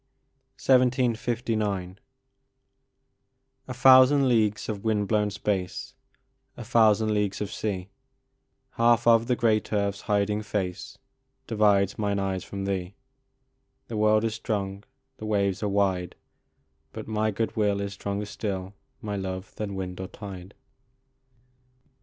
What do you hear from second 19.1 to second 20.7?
love, than wind or tide.